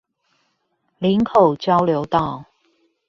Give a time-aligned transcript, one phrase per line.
[0.97, 2.45] 林口交流道